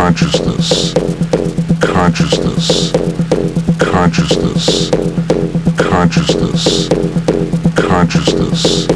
consciousness, 0.00 0.94
consciousness, 1.78 2.90
consciousness, 3.78 4.90
consciousness, 5.76 6.88
consciousness, 7.76 8.86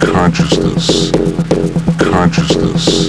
consciousness, 0.00 1.12
consciousness, 2.00 3.05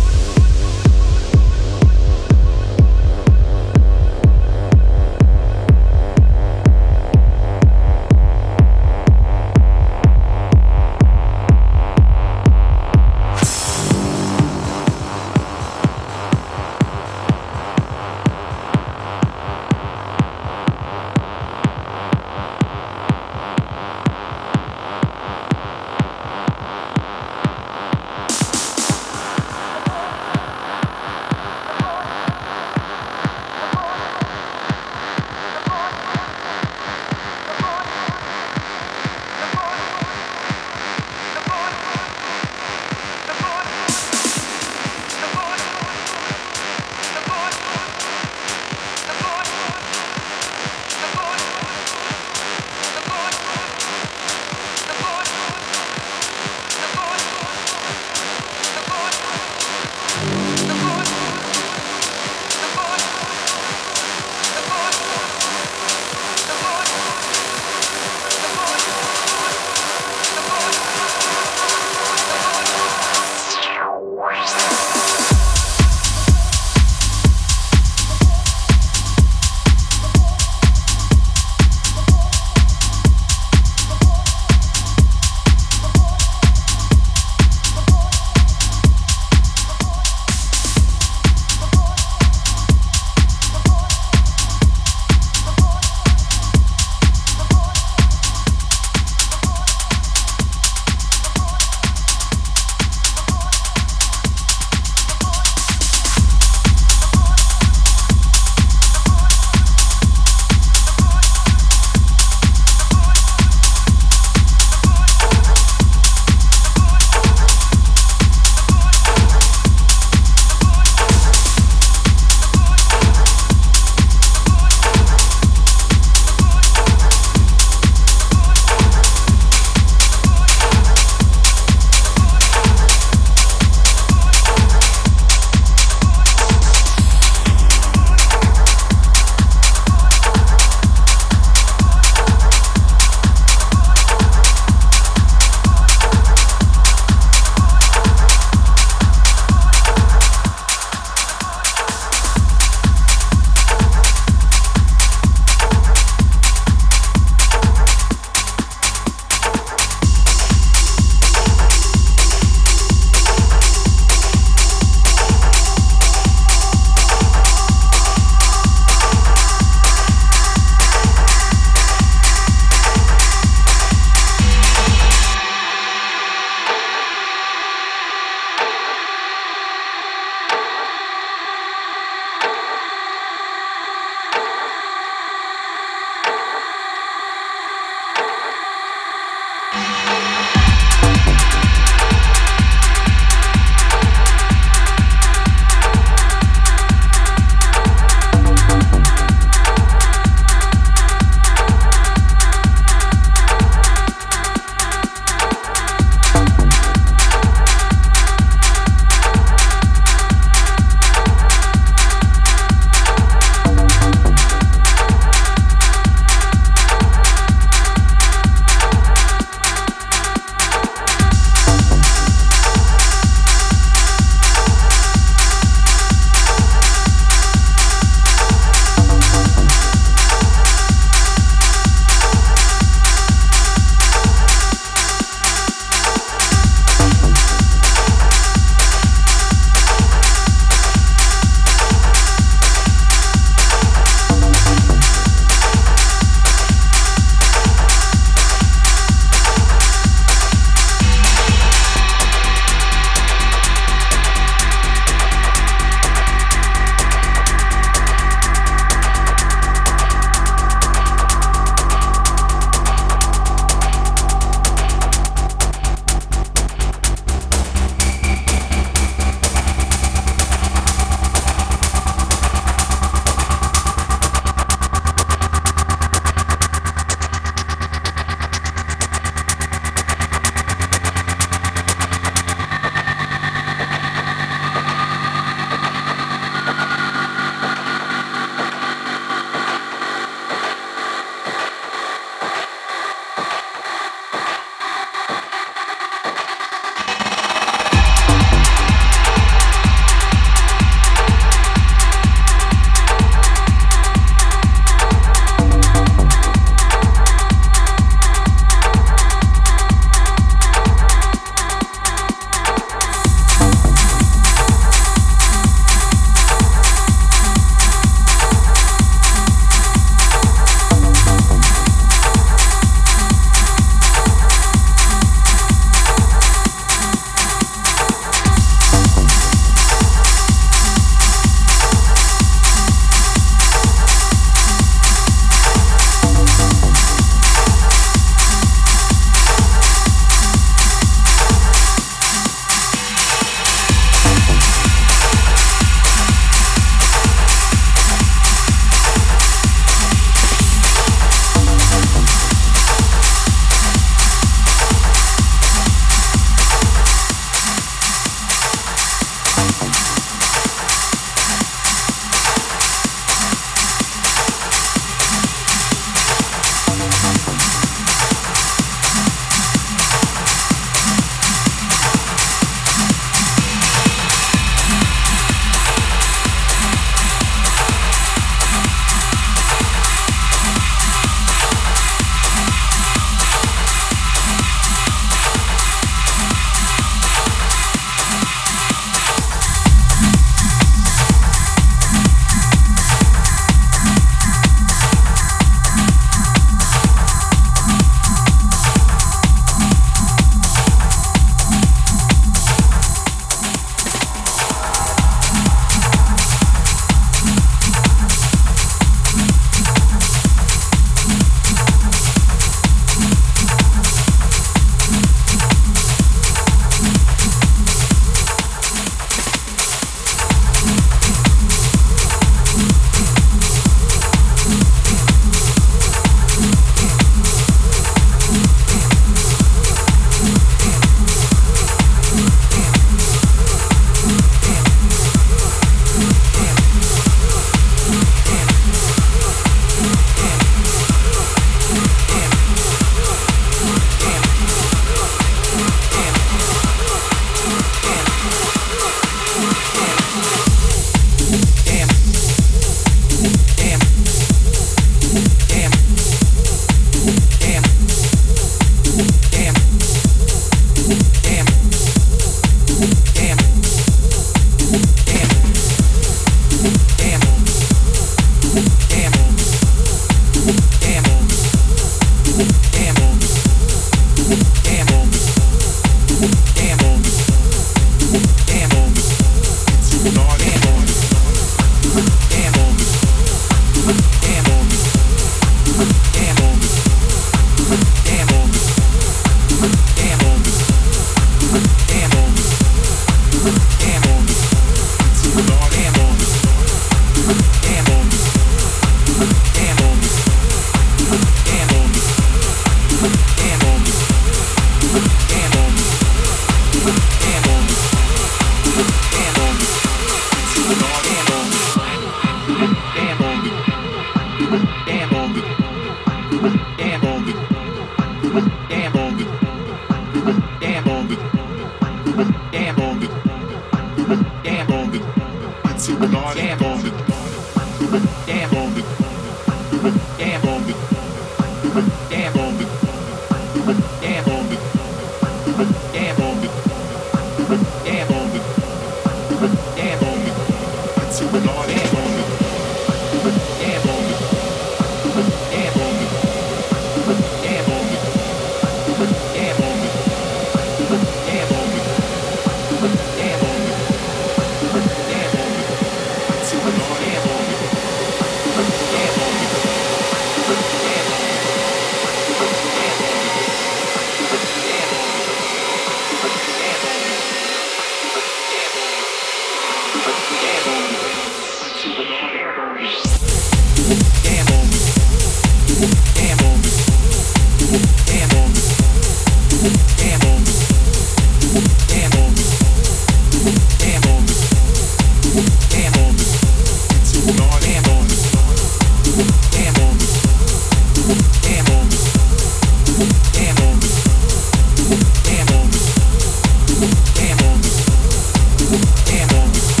Damn. 598.91 599.47
it. 599.49 600.00